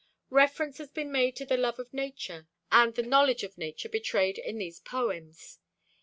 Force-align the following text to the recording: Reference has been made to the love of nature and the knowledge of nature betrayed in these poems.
Reference 0.31 0.79
has 0.79 0.89
been 0.89 1.11
made 1.11 1.35
to 1.35 1.45
the 1.45 1.57
love 1.57 1.77
of 1.77 1.93
nature 1.93 2.47
and 2.71 2.95
the 2.95 3.03
knowledge 3.03 3.43
of 3.43 3.55
nature 3.55 3.87
betrayed 3.87 4.39
in 4.39 4.57
these 4.57 4.79
poems. 4.79 5.59